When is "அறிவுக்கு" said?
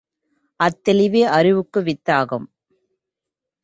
1.31-1.79